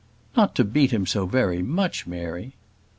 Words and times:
"Not 0.35 0.55
to 0.55 0.63
beat 0.63 0.89
him 0.89 1.05
so 1.05 1.27
very 1.27 1.61
much, 1.61 2.07
Mary!" 2.07 2.55